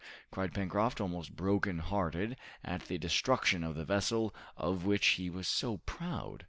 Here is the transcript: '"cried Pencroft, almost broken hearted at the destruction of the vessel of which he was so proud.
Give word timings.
'"cried 0.31 0.51
Pencroft, 0.51 0.99
almost 0.99 1.35
broken 1.35 1.77
hearted 1.77 2.35
at 2.65 2.85
the 2.85 2.97
destruction 2.97 3.63
of 3.63 3.75
the 3.75 3.85
vessel 3.85 4.33
of 4.57 4.83
which 4.83 5.05
he 5.09 5.29
was 5.29 5.47
so 5.47 5.77
proud. 5.77 6.39